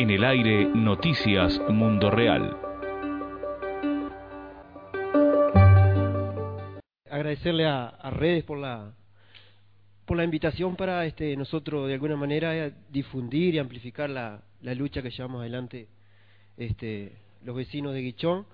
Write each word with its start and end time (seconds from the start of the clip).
En 0.00 0.08
el 0.08 0.24
aire, 0.24 0.64
Noticias 0.64 1.60
Mundo 1.68 2.10
Real. 2.10 2.56
Agradecerle 7.10 7.66
a, 7.66 8.10
Redes 8.10 8.44
por 8.44 8.56
la 8.56 8.94
por 10.06 10.16
la 10.16 10.24
invitación 10.24 10.74
para 10.74 11.04
este 11.04 11.36
nosotros 11.36 11.86
de 11.86 11.92
alguna 11.92 12.16
manera 12.16 12.70
difundir 12.90 13.56
y 13.56 13.58
amplificar 13.58 14.08
la, 14.08 14.40
la 14.62 14.74
lucha 14.74 15.02
que 15.02 15.10
llevamos 15.10 15.42
adelante 15.42 15.86
este 16.56 17.12
los 17.44 17.54
vecinos 17.54 17.92
de 17.92 18.00
Guichón 18.00 18.46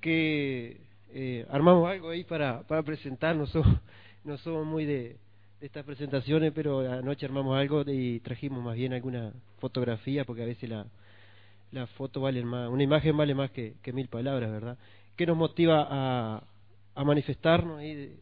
que 0.00 0.80
eh, 1.10 1.46
armamos 1.48 1.88
algo 1.88 2.10
ahí 2.10 2.24
para 2.24 2.62
para 2.62 2.82
presentarnos 2.82 3.54
no 4.24 4.36
somos 4.38 4.66
muy 4.66 4.84
de 4.84 5.16
estas 5.60 5.84
presentaciones, 5.84 6.52
pero 6.54 6.80
anoche 6.80 7.26
armamos 7.26 7.58
algo 7.58 7.82
y 7.86 8.20
trajimos 8.20 8.62
más 8.62 8.76
bien 8.76 8.92
alguna 8.92 9.32
fotografía, 9.58 10.24
porque 10.24 10.42
a 10.42 10.46
veces 10.46 10.68
la, 10.68 10.86
la 11.72 11.86
foto 11.86 12.20
vale 12.20 12.44
más, 12.44 12.68
una 12.70 12.82
imagen 12.82 13.16
vale 13.16 13.34
más 13.34 13.50
que, 13.50 13.74
mil 13.92 14.08
palabras, 14.08 14.50
¿verdad? 14.50 14.78
¿Qué 15.16 15.26
nos 15.26 15.36
motiva 15.36 15.86
a, 15.90 16.42
a 16.94 17.04
manifestarnos 17.04 17.82
y, 17.82 18.12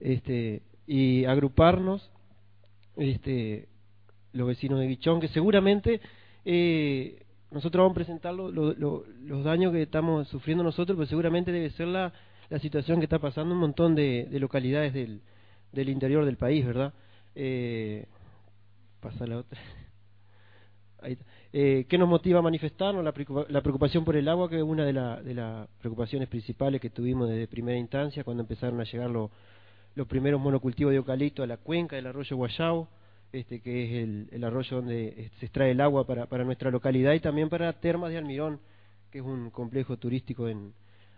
este, 0.00 0.62
y 0.86 1.24
agruparnos? 1.26 2.10
Este, 2.96 3.68
los 4.32 4.48
vecinos 4.48 4.80
de 4.80 4.86
Guichón, 4.86 5.20
que 5.20 5.28
seguramente 5.28 6.00
eh, 6.46 7.22
nosotros 7.50 7.82
vamos 7.82 7.92
a 7.92 8.00
presentar 8.00 8.32
los 8.34 9.44
daños 9.44 9.72
que 9.72 9.82
estamos 9.82 10.26
sufriendo 10.28 10.64
nosotros, 10.64 10.96
pero 10.96 11.06
seguramente 11.06 11.52
debe 11.52 11.68
ser 11.70 11.88
la, 11.88 12.12
la 12.48 12.58
situación 12.58 12.98
que 12.98 13.04
está 13.04 13.18
pasando 13.18 13.52
un 13.54 13.60
montón 13.60 13.94
de 13.94 14.28
localidades 14.40 14.94
del, 14.94 15.20
del 15.72 15.88
interior 15.88 16.24
del 16.24 16.36
país, 16.36 16.64
¿verdad? 16.64 16.92
Eh, 17.34 18.06
pasa 19.00 19.26
la 19.26 19.38
otra. 19.38 19.60
Eh, 21.52 21.86
¿Qué 21.88 21.98
nos 21.98 22.08
motiva 22.08 22.40
a 22.40 22.42
manifestarnos? 22.42 23.04
La, 23.04 23.12
preocupación 23.62 24.04
por 24.04 24.16
el 24.16 24.28
agua, 24.28 24.48
que 24.50 24.56
es 24.56 24.62
una 24.62 24.84
de, 24.84 24.92
de 25.22 25.34
las 25.34 25.68
preocupaciones 25.78 26.28
principales 26.28 26.80
que 26.80 26.90
tuvimos 26.90 27.28
desde 27.28 27.46
primera 27.46 27.78
instancia, 27.78 28.24
cuando 28.24 28.42
empezaron 28.42 28.80
a 28.80 28.84
llegar 28.84 29.10
los 29.10 29.30
primeros 30.08 30.40
monocultivos 30.40 30.90
de 30.90 30.96
eucalipto 30.96 31.42
a 31.42 31.46
la 31.46 31.58
cuenca 31.58 31.96
del 31.96 32.08
arroyo 32.08 32.36
Guayabo, 32.36 32.88
este, 33.32 33.60
que 33.60 33.84
es 33.84 34.32
el, 34.32 34.44
arroyo 34.44 34.78
donde 34.78 35.08
eh, 35.08 35.30
se 35.38 35.46
extrae 35.46 35.70
el 35.70 35.80
agua 35.80 36.06
para, 36.06 36.26
para, 36.26 36.44
nuestra 36.44 36.70
localidad, 36.70 37.12
y 37.12 37.20
también 37.20 37.48
para 37.48 37.72
Termas 37.74 38.10
de 38.10 38.18
Almirón, 38.18 38.58
que 39.10 39.18
es 39.18 39.24
un 39.24 39.50
complejo 39.50 39.96
turístico 39.96 40.48
en, 40.48 40.72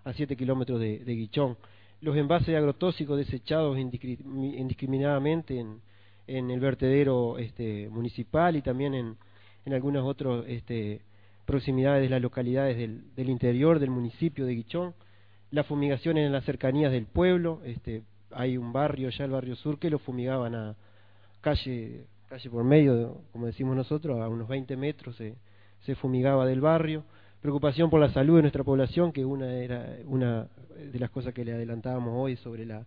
a 0.05 0.13
7 0.13 0.37
kilómetros 0.37 0.81
de 0.81 0.99
Guichón 1.05 1.57
los 2.01 2.17
envases 2.17 2.55
agrotóxicos 2.57 3.19
desechados 3.19 3.79
indiscriminadamente 3.79 5.59
en, 5.59 5.81
en 6.27 6.51
el 6.51 6.61
vertedero 6.61 7.39
este, 7.39 7.89
municipal 7.89 8.57
y 8.57 8.63
también 8.63 8.95
en, 8.95 9.17
en 9.65 9.75
algunas 9.75 10.05
otras 10.05 10.45
este, 10.47 11.01
proximidades 11.45 12.03
de 12.03 12.09
las 12.11 12.23
localidades 12.23 12.77
del, 12.77 13.03
del, 13.17 13.31
interior 13.31 13.79
del 13.79 13.91
municipio 13.91 14.47
de 14.47 14.55
Guichón, 14.55 14.95
las 15.51 15.67
fumigaciones 15.67 16.27
en 16.27 16.33
las 16.33 16.45
cercanías 16.45 16.93
del 16.93 17.07
pueblo, 17.07 17.61
este, 17.65 18.03
hay 18.31 18.57
un 18.57 18.73
barrio, 18.73 19.09
ya 19.09 19.25
el 19.25 19.31
barrio 19.31 19.57
sur, 19.57 19.79
que 19.79 19.91
lo 19.91 19.99
fumigaban 19.99 20.55
a 20.55 20.77
calle, 21.41 22.05
calle 22.29 22.51
por 22.51 22.65
medio, 22.65 23.23
como 23.33 23.47
decimos 23.47 23.75
nosotros, 23.75 24.21
a 24.21 24.29
unos 24.29 24.47
20 24.49 24.77
metros 24.77 25.17
se, 25.17 25.35
se 25.81 25.95
fumigaba 25.95 26.47
del 26.47 26.61
barrio, 26.61 27.05
preocupación 27.41 27.91
por 27.91 28.01
la 28.01 28.11
salud 28.11 28.37
de 28.37 28.43
nuestra 28.43 28.65
población, 28.65 29.13
que 29.13 29.25
una 29.25 29.53
era 29.55 29.97
una 30.07 30.49
de 30.93 30.99
las 30.99 31.11
cosas 31.11 31.35
que 31.35 31.45
le 31.45 31.53
adelantábamos 31.53 32.13
hoy 32.17 32.37
sobre 32.37 32.67
la, 32.67 32.85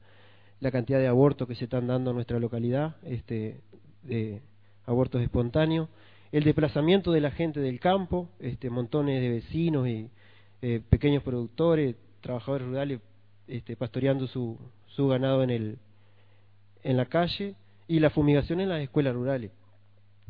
la 0.59 0.71
cantidad 0.71 0.99
de 0.99 1.07
abortos 1.07 1.47
que 1.47 1.55
se 1.55 1.65
están 1.65 1.87
dando 1.87 2.11
en 2.11 2.15
nuestra 2.15 2.39
localidad, 2.39 2.95
este, 3.03 3.61
de 4.03 4.41
abortos 4.85 5.21
espontáneos, 5.21 5.89
el 6.31 6.43
desplazamiento 6.43 7.11
de 7.11 7.21
la 7.21 7.31
gente 7.31 7.59
del 7.59 7.79
campo, 7.79 8.29
este, 8.39 8.69
montones 8.69 9.21
de 9.21 9.29
vecinos 9.29 9.87
y 9.87 10.09
eh, 10.61 10.81
pequeños 10.89 11.23
productores, 11.23 11.95
trabajadores 12.21 12.67
rurales 12.67 13.01
este, 13.47 13.75
pastoreando 13.75 14.27
su, 14.27 14.57
su 14.87 15.07
ganado 15.07 15.43
en, 15.43 15.49
el, 15.49 15.77
en 16.83 16.97
la 16.97 17.05
calle 17.05 17.55
y 17.87 17.99
la 17.99 18.09
fumigación 18.09 18.61
en 18.61 18.69
las 18.69 18.81
escuelas 18.81 19.13
rurales. 19.13 19.51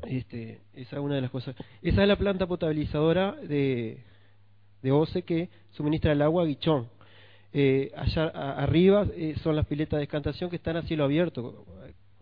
Este, 0.07 0.61
esa 0.73 0.95
es 0.95 1.01
una 1.01 1.15
de 1.15 1.21
las 1.21 1.29
cosas. 1.29 1.55
Esa 1.83 2.01
es 2.01 2.07
la 2.07 2.15
planta 2.15 2.47
potabilizadora 2.47 3.33
de, 3.33 4.03
de 4.81 4.91
OCE 4.91 5.23
que 5.23 5.49
suministra 5.71 6.11
el 6.11 6.21
agua 6.21 6.43
a 6.43 6.45
Guichón. 6.45 6.87
Eh, 7.53 7.91
allá 7.95 8.27
arriba 8.27 9.05
eh, 9.15 9.35
son 9.43 9.55
las 9.55 9.65
piletas 9.65 9.97
de 9.97 10.01
descantación 10.01 10.49
que 10.49 10.55
están 10.55 10.77
a 10.77 10.83
cielo 10.83 11.03
abierto, 11.03 11.65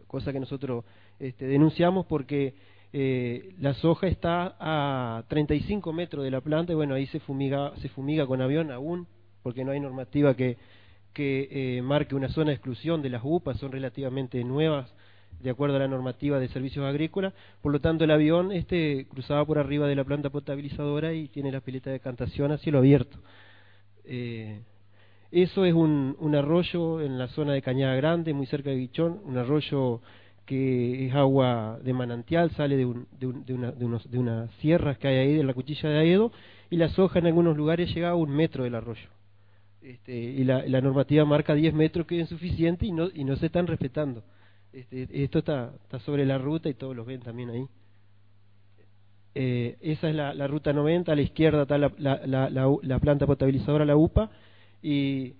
cosa 0.08 0.34
que 0.34 0.40
nosotros 0.40 0.84
este, 1.19 1.46
denunciamos 1.46 2.06
porque 2.08 2.56
eh, 2.92 3.53
la 3.59 3.75
soja 3.75 4.08
está 4.08 4.56
a 4.59 5.24
35 5.28 5.94
metros 5.94 6.24
de 6.24 6.31
la 6.31 6.42
planta 6.42 6.72
y 6.72 6.75
bueno, 6.75 6.96
ahí 6.96 7.06
se 7.08 7.19
fumiga, 7.19 7.74
se 7.78 7.90
fumiga 7.90 8.25
con 8.25 8.42
avión 8.42 8.72
aún, 8.72 9.08
porque 9.44 9.64
no 9.64 9.72
hay 9.72 9.80
normativa 9.80 10.34
que, 10.34 10.58
que 11.14 11.48
eh, 11.52 11.81
marque 11.84 12.16
una 12.16 12.30
zona 12.30 12.50
de 12.50 12.56
exclusión 12.56 13.02
de 13.02 13.09
las 13.09 13.22
UPA, 13.24 13.53
son 13.56 13.72
relativamente 13.72 14.44
nuevas 14.44 14.92
de 15.42 15.50
acuerdo 15.50 15.78
a 15.78 15.80
la 15.80 15.88
normativa 15.88 16.40
de 16.40 16.50
servicios 16.50 16.86
agrícolas, 16.86 17.34
por 17.62 17.72
lo 17.72 17.80
tanto 17.80 18.04
el 18.04 18.12
avión 18.12 18.52
este 18.52 19.08
cruzaba 19.10 19.46
por 19.46 19.58
arriba 19.58 19.88
de 19.88 19.96
la 19.96 20.04
planta 20.04 20.30
potabilizadora 20.30 21.14
y 21.14 21.28
tiene 21.30 21.52
la 21.52 21.62
pileta 21.62 21.90
de 21.90 22.00
cantación 22.00 22.52
a 22.52 22.58
cielo 22.58 22.80
abierto. 22.80 23.20
Eh, 24.06 24.62
eso 25.32 25.64
es 25.66 25.74
un, 25.74 26.36
arroyo 26.36 27.02
en 27.02 27.20
la 27.20 27.28
zona 27.28 27.54
de 27.54 27.62
Cañada 27.62 27.96
Grande, 27.96 28.34
muy 28.34 28.48
cerca 28.48 28.72
de 28.72 28.78
Guichón, 28.78 29.22
un 29.26 29.38
arroyo 29.38 30.02
que 30.46 31.06
es 31.06 31.14
agua 31.14 31.78
de 31.84 31.94
manantial, 31.94 32.50
sale 32.52 32.76
de, 32.76 32.86
un, 32.86 33.08
de, 33.20 33.28
un, 33.28 33.46
de, 33.46 33.54
una, 33.54 33.72
de, 33.72 33.86
unos, 33.86 34.10
de 34.10 34.18
unas 34.18 34.52
sierras 34.56 34.98
que 34.98 35.08
hay 35.08 35.18
ahí 35.18 35.34
de 35.36 35.44
la 35.44 35.54
cuchilla 35.54 35.90
de 35.90 36.00
Aedo, 36.00 36.32
y 36.72 36.78
la 36.78 36.90
soja 36.90 37.20
en 37.20 37.28
algunos 37.28 37.56
lugares 37.56 37.94
llega 37.94 38.10
a 38.10 38.16
un 38.16 38.32
metro 38.32 38.64
del 38.64 38.74
arroyo. 38.74 39.08
Este, 39.82 40.18
y 40.18 40.44
la, 40.44 40.66
la 40.66 40.82
normativa 40.82 41.24
marca 41.26 41.54
10 41.54 41.76
metros 41.76 42.08
que 42.08 42.16
es 42.16 42.22
insuficiente 42.22 42.88
y 42.88 42.92
no, 42.92 43.10
y 43.14 43.24
no 43.24 43.36
se 43.36 43.46
están 43.46 43.68
respetando. 43.68 44.24
Este, 44.72 45.07
esto 45.24 45.40
está, 45.40 45.72
sobre 46.06 46.25
la 46.25 46.38
ruta 46.38 46.69
y 46.69 46.75
todos 46.75 46.96
los 46.96 47.06
ven 47.06 47.22
también 47.22 47.50
ahí. 47.50 47.66
Eh, 49.35 49.78
esa 49.81 50.09
es 50.09 50.16
la, 50.16 50.47
ruta 50.47 50.74
90, 50.74 51.12
a 51.12 51.16
la 51.16 51.22
izquierda 51.22 51.63
está 51.63 51.78
la, 51.78 51.91
la, 51.97 52.50
la, 52.50 53.00
planta 53.00 53.25
potabilizadora, 53.25 53.85
la 53.85 53.96
UPA, 53.96 54.30
y 54.81 55.34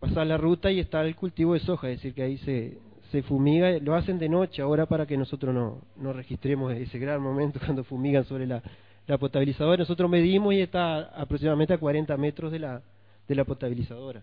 pasar 0.00 0.26
la 0.26 0.36
ruta 0.36 0.70
y 0.70 0.80
está 0.80 1.02
el 1.02 1.16
cultivo 1.16 1.54
de 1.54 1.60
soja, 1.60 1.90
es 1.90 1.98
decir, 1.98 2.14
que 2.14 2.22
ahí 2.22 2.38
se, 2.38 2.78
se 3.10 3.22
fumiga, 3.22 3.78
lo 3.78 3.94
hacen 3.94 4.18
de 4.18 4.28
noche 4.28 4.62
ahora 4.62 4.86
para 4.86 5.06
que 5.06 5.16
nosotros 5.16 5.54
no, 5.54 5.82
no 5.96 6.12
registremos 6.12 6.72
ese 6.72 6.98
gran 6.98 7.20
momento 7.20 7.60
cuando 7.64 7.84
fumigan 7.84 8.24
sobre 8.24 8.46
la, 8.46 8.62
la 9.06 9.18
potabilizadora. 9.18 9.78
Nosotros 9.78 10.10
medimos 10.10 10.54
y 10.54 10.60
está 10.60 10.98
aproximadamente 11.20 11.74
a 11.74 11.78
40 11.78 12.16
metros 12.16 12.52
de 12.52 12.58
la, 12.58 12.82
de 13.28 13.34
la 13.34 13.44
potabilizadora. 13.44 14.22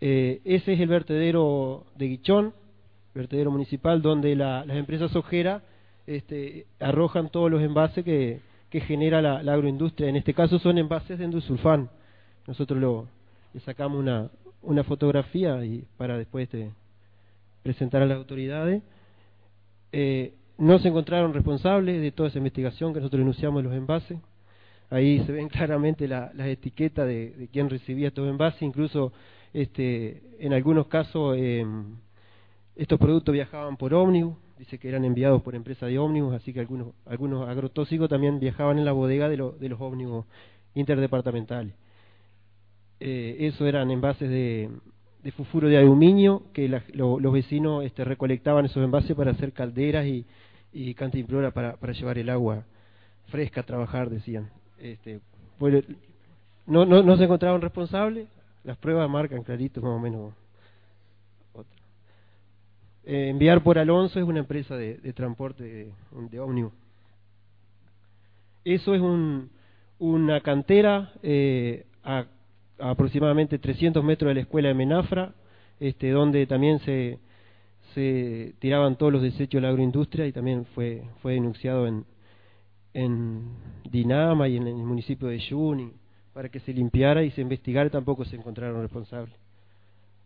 Eh, 0.00 0.40
ese 0.44 0.74
es 0.74 0.80
el 0.80 0.88
vertedero 0.88 1.86
de 1.96 2.08
Guichón 2.08 2.52
vertedero 3.16 3.50
municipal, 3.50 4.02
donde 4.02 4.36
las 4.36 4.68
empresas 4.68 5.14
ojeras 5.16 5.62
este, 6.06 6.66
arrojan 6.78 7.30
todos 7.30 7.50
los 7.50 7.62
envases 7.62 8.04
que, 8.04 8.40
genera 8.70 9.22
la, 9.22 9.38
agroindustria. 9.54 10.10
En 10.10 10.16
este 10.16 10.34
caso 10.34 10.58
son 10.58 10.76
envases 10.76 11.18
de 11.18 11.24
endosulfán. 11.24 11.88
Nosotros 12.46 12.78
lo, 12.78 13.08
le 13.54 13.60
sacamos 13.60 13.98
una, 14.62 14.84
fotografía 14.84 15.64
y 15.64 15.86
para 15.96 16.18
después 16.18 16.50
de 16.50 16.64
este, 16.64 16.74
presentar 17.62 18.02
a 18.02 18.06
las 18.06 18.18
autoridades. 18.18 18.82
Eh, 19.92 20.34
no 20.58 20.78
se 20.78 20.88
encontraron 20.88 21.32
responsables 21.32 22.02
de 22.02 22.12
toda 22.12 22.28
esa 22.28 22.36
investigación 22.36 22.92
que 22.92 23.00
nosotros 23.00 23.20
denunciamos 23.20 23.60
en 23.60 23.64
los 23.64 23.74
envases. 23.74 24.18
Ahí 24.90 25.24
se 25.24 25.32
ven 25.32 25.48
claramente 25.56 26.06
las 26.06 26.38
etiquetas 26.38 27.06
de, 27.06 27.30
de 27.30 27.48
quién 27.48 27.70
recibía 27.70 28.08
estos 28.08 28.28
envases, 28.28 28.60
incluso 28.60 29.14
este, 29.54 30.22
en 30.38 30.52
algunos 30.52 30.86
casos 30.88 31.34
eh, 31.38 31.64
estos 32.76 32.98
productos 32.98 33.32
viajaban 33.32 33.76
por 33.76 33.94
ómnibus, 33.94 34.36
dice 34.58 34.78
que 34.78 34.88
eran 34.88 35.04
enviados 35.04 35.42
por 35.42 35.54
empresas 35.54 35.88
de 35.88 35.98
ómnibus, 35.98 36.34
así 36.34 36.52
que 36.52 36.60
algunos, 36.60 36.88
algunos 37.06 37.48
agrotóxicos 37.48 38.08
también 38.08 38.38
viajaban 38.38 38.78
en 38.78 38.84
la 38.84 38.92
bodega 38.92 39.28
de, 39.28 39.36
de 39.36 39.68
los 39.68 39.80
ómnibus 39.80 40.26
interdepartamentales. 40.74 41.74
Eh, 43.00 43.36
eso 43.40 43.66
eran 43.66 43.90
envases 43.90 44.28
de, 44.28 44.70
de 45.22 45.32
fufuro 45.32 45.68
de 45.68 45.76
aluminio 45.76 46.44
que 46.52 46.68
los 46.68 47.32
vecinos 47.32 47.84
este, 47.84 48.04
recolectaban 48.04 48.66
esos 48.66 48.82
envases 48.84 49.16
para 49.16 49.32
hacer 49.32 49.52
calderas 49.52 50.06
y, 50.06 50.24
y 50.72 50.94
para, 50.94 51.76
para 51.76 51.92
llevar 51.92 52.18
el 52.18 52.30
agua 52.30 52.64
fresca 53.26 53.62
a 53.62 53.66
trabajar, 53.66 54.08
decían. 54.08 54.50
Este, 54.78 55.20
pues, 55.58 55.84
no, 56.66 56.84
no, 56.84 57.02
no 57.02 57.16
se 57.16 57.24
encontraron 57.24 57.60
responsables, 57.60 58.28
las 58.64 58.76
pruebas 58.76 59.08
marcan 59.10 59.42
clarito 59.42 59.80
más 59.80 59.92
o 59.92 59.98
menos. 59.98 60.34
Eh, 63.08 63.28
enviar 63.28 63.62
por 63.62 63.78
Alonso 63.78 64.18
es 64.18 64.26
una 64.26 64.40
empresa 64.40 64.76
de, 64.76 64.96
transporte 65.12 65.92
de, 66.30 66.40
ómnibus. 66.40 66.72
Eso 68.64 68.96
es 68.96 69.00
un, 69.00 69.48
una 70.00 70.40
cantera 70.40 71.12
eh, 71.22 71.86
a, 72.02 72.26
aproximadamente 72.80 73.60
300 73.60 74.02
metros 74.02 74.30
de 74.30 74.34
la 74.34 74.40
escuela 74.40 74.68
de 74.68 74.74
Menafra, 74.74 75.32
este, 75.78 76.10
donde 76.10 76.48
también 76.48 76.80
se, 76.80 77.20
se 77.94 78.54
tiraban 78.58 78.96
todos 78.96 79.12
los 79.12 79.22
desechos 79.22 79.52
de 79.52 79.60
la 79.60 79.68
agroindustria 79.68 80.26
y 80.26 80.32
también 80.32 80.66
fue, 80.74 81.04
fue 81.22 81.34
denunciado 81.34 81.86
en, 81.86 82.04
en 82.92 83.52
Dinama 83.88 84.48
y 84.48 84.56
en 84.56 84.66
el 84.66 84.74
municipio 84.74 85.28
de 85.28 85.38
Yuni 85.38 85.92
para 86.32 86.48
que 86.48 86.58
se 86.58 86.72
limpiara 86.72 87.22
y 87.22 87.30
se 87.30 87.40
investigara, 87.40 87.88
tampoco 87.88 88.24
se 88.24 88.34
encontraron 88.34 88.82
responsables. 88.82 89.34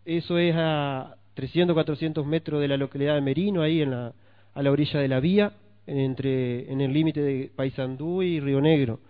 Eso 0.07 0.39
es 0.39 0.55
a 0.57 1.17
300, 1.35 1.75
400 1.75 2.27
metros 2.27 2.61
de 2.61 2.69
la 2.69 2.77
localidad 2.77 3.15
de 3.15 3.21
Merino, 3.21 3.63
ahí 3.63 3.83
en 3.83 3.91
la, 3.91 4.13
a 4.55 4.63
la 4.63 4.71
orilla 4.71 5.01
de 5.01 5.09
la 5.09 5.21
vía, 5.21 5.53
entre, 5.87 6.71
en 6.71 6.81
el 6.81 6.93
límite 6.93 7.21
de 7.23 7.51
Paysandú 7.55 8.23
y 8.23 8.41
Río 8.41 8.61
Negro. 8.61 9.01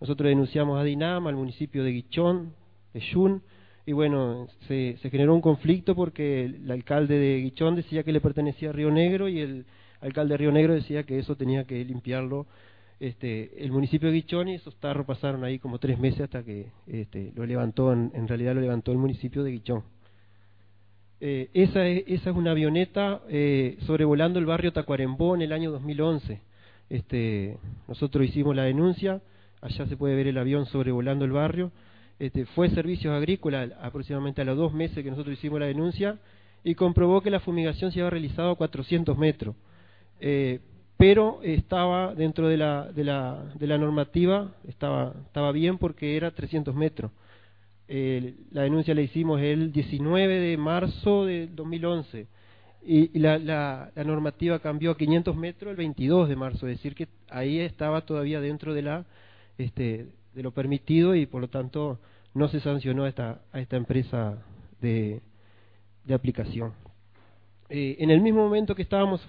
Nosotros 0.00 0.28
denunciamos 0.28 0.78
a 0.80 0.84
Dinama, 0.84 1.30
al 1.30 1.36
municipio 1.36 1.84
de 1.84 1.92
Guichón, 1.92 2.54
de 2.94 3.00
Yun, 3.00 3.42
y 3.86 3.92
bueno, 3.92 4.46
se, 4.68 4.96
se 5.02 5.10
generó 5.10 5.34
un 5.34 5.40
conflicto 5.40 5.94
porque 5.94 6.44
el, 6.44 6.70
alcalde 6.70 7.18
de 7.18 7.40
Guichón 7.40 7.76
decía 7.76 8.02
que 8.02 8.12
le 8.12 8.20
pertenecía 8.20 8.70
a 8.70 8.72
Río 8.72 8.90
Negro 8.90 9.28
y 9.28 9.40
el 9.40 9.66
alcalde 10.00 10.34
de 10.34 10.38
Río 10.38 10.52
Negro 10.52 10.74
decía 10.74 11.02
que 11.02 11.18
eso 11.18 11.36
tenía 11.36 11.64
que 11.64 11.84
limpiarlo 11.84 12.46
este, 13.00 13.64
el 13.64 13.72
municipio 13.72 14.08
de 14.08 14.14
Guichón 14.14 14.48
y 14.48 14.54
esos 14.54 14.76
tarros 14.76 15.06
pasaron 15.06 15.42
ahí 15.42 15.58
como 15.58 15.78
tres 15.78 15.98
meses 15.98 16.20
hasta 16.20 16.42
que 16.42 16.66
este, 16.86 17.32
lo 17.34 17.46
levantó, 17.46 17.92
en, 17.92 18.28
realidad 18.28 18.54
lo 18.54 18.60
levantó 18.60 18.92
el 18.92 18.98
municipio 18.98 19.42
de 19.42 19.52
Guichón. 19.52 19.82
Eh, 21.22 21.50
esa, 21.52 21.86
es, 21.86 22.04
esa 22.06 22.30
es 22.30 22.36
una 22.36 22.52
avioneta 22.52 23.20
eh, 23.28 23.76
sobrevolando 23.86 24.38
el 24.38 24.46
barrio 24.46 24.72
Tacuarembó 24.72 25.34
en 25.34 25.42
el 25.42 25.52
año 25.52 25.70
2011. 25.70 26.40
Este, 26.88 27.58
nosotros 27.86 28.26
hicimos 28.26 28.56
la 28.56 28.64
denuncia, 28.64 29.20
allá 29.60 29.86
se 29.86 29.96
puede 29.96 30.16
ver 30.16 30.28
el 30.28 30.38
avión 30.38 30.66
sobrevolando 30.66 31.24
el 31.24 31.32
barrio. 31.32 31.72
Este, 32.18 32.46
fue 32.46 32.70
Servicios 32.70 33.14
Agrícolas 33.14 33.70
aproximadamente 33.80 34.42
a 34.42 34.44
los 34.44 34.56
dos 34.56 34.72
meses 34.72 35.04
que 35.04 35.10
nosotros 35.10 35.38
hicimos 35.38 35.60
la 35.60 35.66
denuncia 35.66 36.18
y 36.64 36.74
comprobó 36.74 37.20
que 37.22 37.30
la 37.30 37.40
fumigación 37.40 37.92
se 37.92 38.00
había 38.00 38.10
realizado 38.10 38.50
a 38.50 38.56
400 38.56 39.16
metros. 39.16 39.54
Eh, 40.20 40.60
pero 40.96 41.40
estaba 41.42 42.14
dentro 42.14 42.48
de 42.48 42.58
la, 42.58 42.92
de 42.92 43.04
la, 43.04 43.44
de 43.54 43.66
la 43.66 43.78
normativa, 43.78 44.52
estaba, 44.68 45.14
estaba 45.26 45.50
bien 45.52 45.78
porque 45.78 46.16
era 46.16 46.30
300 46.30 46.74
metros. 46.74 47.10
La 47.90 48.62
denuncia 48.62 48.94
la 48.94 49.00
hicimos 49.00 49.40
el 49.40 49.72
19 49.72 50.38
de 50.38 50.56
marzo 50.56 51.24
de 51.24 51.48
2011 51.48 52.28
y, 52.82 53.16
y 53.16 53.18
la, 53.18 53.38
la, 53.38 53.90
la, 53.94 54.04
normativa 54.04 54.60
cambió 54.60 54.92
a 54.92 54.96
500 54.96 55.36
metros 55.36 55.70
el 55.70 55.76
22 55.76 56.28
de 56.28 56.36
marzo, 56.36 56.68
es 56.68 56.76
decir, 56.76 56.94
que 56.94 57.08
ahí 57.28 57.58
estaba 57.58 58.02
todavía 58.02 58.40
dentro 58.40 58.74
de, 58.74 58.82
la, 58.82 59.04
este, 59.58 60.06
de 60.34 60.42
lo 60.42 60.52
permitido 60.52 61.14
y 61.14 61.26
por 61.26 61.40
lo 61.40 61.48
tanto 61.48 61.98
no 62.32 62.48
se 62.48 62.60
sancionó 62.60 63.04
a 63.04 63.08
esta, 63.08 63.40
a 63.52 63.60
esta 63.60 63.76
empresa 63.76 64.38
de, 64.80 65.20
de 66.04 66.14
aplicación. 66.14 66.72
Eh, 67.68 67.96
en 67.98 68.10
el 68.10 68.20
mismo 68.20 68.42
momento 68.42 68.74
que 68.74 68.82
estábamos 68.82 69.20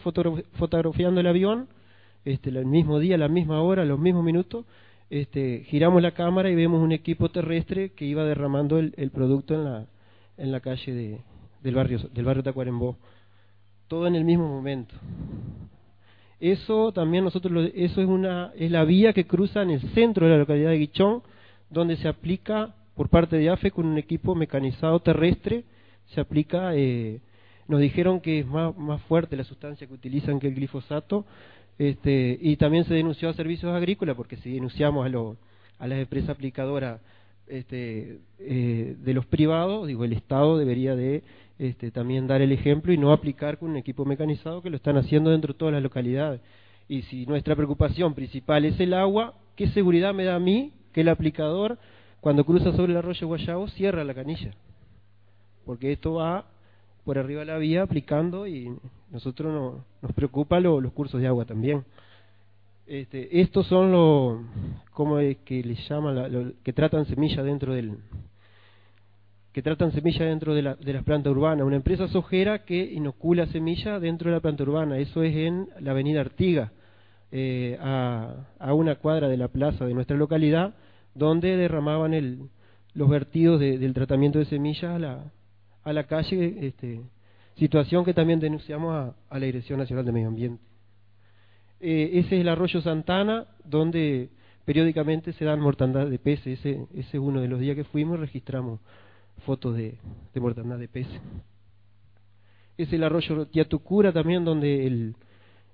fotografiando 0.58 1.20
el 1.20 1.28
avión, 1.28 1.68
este, 2.26 2.50
el 2.50 2.66
mismo 2.66 3.00
día, 3.00 3.18
la 3.18 3.28
misma 3.28 3.62
hora, 3.62 3.86
los 3.86 4.00
mismos 4.00 4.24
minutos, 4.24 4.66
este, 5.12 5.66
giramos 5.66 6.02
la 6.02 6.12
cámara 6.12 6.50
y 6.50 6.56
vemos 6.56 6.82
un 6.82 6.94
equipo 6.94 7.30
terrestre 7.30 7.90
que 7.90 8.06
iba 8.06 8.24
derramando 8.24 8.80
el, 8.80 9.12
producto 9.12 9.54
en 9.54 9.66
la, 9.66 9.86
en 10.38 10.54
la 10.54 10.62
calle 10.62 10.94
de, 10.94 11.22
del 11.62 11.76
barrio 11.76 12.00
del 12.14 12.26
barrio 12.26 12.44
Tacuarembó. 12.44 12.98
Todo 13.90 14.08
en 14.08 14.16
el 14.16 14.24
mismo 14.24 14.48
momento. 14.48 14.96
Eso 16.40 16.94
también 16.94 17.26
nosotros 17.26 17.72
eso 17.76 18.02
es 18.02 18.08
una 18.08 18.54
es 18.56 18.72
la 18.72 18.86
vía 18.86 19.12
que 19.12 19.28
cruza 19.28 19.62
en 19.62 19.72
el 19.72 19.82
centro 19.90 20.26
de 20.26 20.32
la 20.32 20.40
localidad 20.40 20.70
de 20.70 20.78
Guichón, 20.78 21.24
donde 21.70 21.98
se 21.98 22.08
aplica 22.08 22.74
por 22.96 23.10
parte 23.10 23.36
de 23.36 23.50
AFE 23.50 23.72
con 23.72 23.86
un 23.86 23.98
equipo 23.98 24.34
mecanizado 24.34 25.02
terrestre 25.02 25.66
se 26.14 26.22
aplica 26.22 26.74
eh, 26.74 27.20
nos 27.68 27.82
dijeron 27.82 28.22
que 28.22 28.40
es 28.40 28.46
más, 28.46 28.76
más 28.78 29.02
fuerte 29.04 29.36
la 29.36 29.44
sustancia 29.44 29.88
que 29.88 29.94
utilizan 29.94 30.40
que 30.40 30.48
el 30.48 30.56
glifosato, 30.56 31.26
este, 31.82 32.38
y 32.40 32.58
también 32.58 32.86
se 32.86 32.94
denunció 32.94 33.30
a 33.30 33.34
servicios 33.34 33.74
agrícolas, 33.74 34.16
porque 34.16 34.38
si 34.38 34.54
denunciamos 34.54 35.04
a, 35.04 35.10
lo, 35.10 35.38
a 35.80 35.88
las 35.88 35.98
empresas 35.98 36.30
aplicadoras 36.30 37.02
este, 37.48 38.20
eh, 38.38 38.96
de 39.00 39.14
los 39.16 39.26
privados, 39.26 39.88
digo, 39.88 40.06
el 40.06 40.14
Estado 40.14 40.60
debería 40.60 40.96
de 40.96 41.24
este, 41.58 41.90
también 41.90 42.28
dar 42.28 42.40
el 42.44 42.52
ejemplo 42.52 42.94
y 42.94 43.00
no 43.00 43.12
aplicar 43.12 43.58
con 43.58 43.72
un 43.72 43.78
equipo 43.78 44.06
mecanizado 44.06 44.62
que 44.62 44.70
lo 44.70 44.76
están 44.76 44.96
haciendo 44.96 45.32
dentro 45.32 45.54
de 45.54 45.58
todas 45.58 45.74
las 45.74 45.82
localidades. 45.82 46.42
Y 46.88 47.02
si 47.04 47.26
nuestra 47.26 47.56
preocupación 47.56 48.14
principal 48.14 48.64
es 48.66 48.80
el 48.80 48.94
agua, 48.94 49.34
¿qué 49.56 49.68
seguridad 49.70 50.14
me 50.14 50.26
da 50.26 50.36
a 50.36 50.40
mí 50.40 50.74
que 50.94 51.02
el 51.02 51.10
aplicador, 51.10 51.80
cuando 52.20 52.46
cruza 52.46 52.74
sobre 52.74 52.92
el 52.92 53.00
arroyo 53.00 53.26
Guayabo, 53.26 53.68
cierra 53.70 54.04
la 54.04 54.14
canilla? 54.14 54.52
Porque 55.66 55.94
esto 55.94 56.14
va 56.14 56.46
por 57.04 57.18
arriba 57.18 57.42
de 57.42 57.48
la 57.48 57.58
vía 57.58 57.84
aplicando 57.84 58.48
y 58.48 58.72
nosotros 59.12 59.54
no, 59.54 59.86
nos 60.02 60.14
preocupa 60.14 60.60
los 60.60 60.92
cursos 60.94 61.22
de 61.22 61.28
agua 61.28 61.46
también. 61.46 61.84
Este, 62.88 63.42
estos 63.42 63.68
son 63.68 63.92
los, 63.92 64.42
como 64.92 65.20
es 65.20 65.38
que 65.38 65.64
les 65.64 65.88
llaman, 65.88 66.56
que 66.64 66.74
tratan 66.74 67.06
semilla 67.06 67.42
dentro 67.44 67.74
del, 67.74 67.98
que 69.54 69.62
tratan 69.62 69.92
semilla 69.92 70.26
dentro 70.26 70.54
de, 70.54 70.62
la, 70.62 70.76
de 70.76 70.94
las 70.94 71.04
plantas 71.04 71.32
urbanas. 71.32 71.66
Una 71.66 71.76
empresa 71.76 72.08
sojera 72.08 72.66
que 72.66 72.84
inocula 72.84 73.46
semilla 73.48 74.00
dentro 74.00 74.30
de 74.30 74.36
la 74.36 74.42
planta 74.42 74.64
urbana. 74.64 74.98
Eso 74.98 75.24
es 75.24 75.36
en 75.36 75.70
la 75.80 75.92
avenida 75.92 76.22
Artiga, 76.22 76.72
eh, 77.32 77.78
a, 77.82 78.48
a, 78.60 78.74
una 78.74 78.96
cuadra 78.96 79.28
de 79.28 79.38
la 79.38 79.48
plaza 79.48 79.86
de 79.86 79.94
nuestra 79.94 80.18
localidad, 80.18 80.74
donde 81.16 81.56
derramaban 81.58 82.14
el, 82.14 82.50
los 82.94 83.10
vertidos 83.10 83.60
del 83.60 83.94
tratamiento 83.94 84.40
de 84.40 84.46
semillas 84.46 84.96
a 84.96 85.00
la, 85.00 85.24
a 85.84 85.94
la 85.94 86.04
calle, 86.06 86.68
este, 86.68 87.02
situación 87.56 88.06
que 88.06 88.14
también 88.14 88.40
denunciamos 88.40 89.14
a, 89.30 89.40
la 89.40 89.46
Dirección 89.46 89.80
Nacional 89.80 90.06
de 90.06 90.12
Medio 90.12 90.28
Ambiente. 90.28 90.64
Eh, 91.80 92.12
ese 92.14 92.36
es 92.36 92.42
el 92.42 92.50
arroyo 92.50 92.82
Santana, 92.82 93.48
donde 93.64 94.30
periódicamente 94.66 95.34
se 95.34 95.46
dan 95.46 95.60
mortandad 95.60 96.08
de 96.08 96.20
peces. 96.20 96.60
Ese, 96.60 96.88
ese 96.94 97.18
es 97.18 97.24
uno 97.24 97.42
de 97.42 97.48
los 97.48 97.60
días 97.60 97.76
que 97.76 97.84
fuimos 97.84 98.20
registramos 98.20 98.80
fotos 99.46 99.76
de, 99.76 99.98
mortandad 100.36 100.78
de 100.78 100.88
peces. 100.88 101.20
Es 102.78 102.92
el 102.94 103.04
arroyo 103.04 103.48
Tiatucura 103.48 104.12
también, 104.12 104.46
donde 104.46 104.86
el, 104.86 105.16